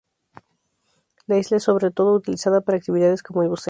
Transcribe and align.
La 1.27 1.37
isla 1.37 1.57
es 1.57 1.63
sobre 1.65 1.91
todo 1.91 2.15
utilizada 2.15 2.61
para 2.61 2.79
actividades 2.79 3.21
como 3.21 3.43
el 3.43 3.49
buceo. 3.49 3.59